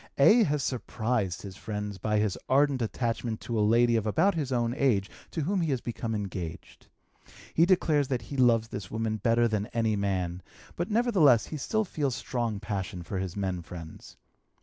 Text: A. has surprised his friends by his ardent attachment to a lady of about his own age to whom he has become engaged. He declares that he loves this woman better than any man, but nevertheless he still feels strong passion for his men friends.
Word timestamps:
A. 0.17 0.41
has 0.45 0.63
surprised 0.63 1.43
his 1.43 1.55
friends 1.55 1.99
by 1.99 2.17
his 2.17 2.35
ardent 2.49 2.81
attachment 2.81 3.39
to 3.41 3.59
a 3.59 3.61
lady 3.61 3.95
of 3.95 4.07
about 4.07 4.33
his 4.33 4.51
own 4.51 4.73
age 4.75 5.11
to 5.29 5.41
whom 5.41 5.61
he 5.61 5.69
has 5.69 5.79
become 5.79 6.15
engaged. 6.15 6.87
He 7.53 7.67
declares 7.67 8.07
that 8.07 8.23
he 8.23 8.35
loves 8.35 8.69
this 8.69 8.89
woman 8.89 9.17
better 9.17 9.47
than 9.47 9.67
any 9.67 9.95
man, 9.95 10.41
but 10.75 10.89
nevertheless 10.89 11.45
he 11.45 11.57
still 11.57 11.85
feels 11.85 12.15
strong 12.15 12.59
passion 12.59 13.03
for 13.03 13.19
his 13.19 13.35
men 13.35 13.61
friends. 13.61 14.17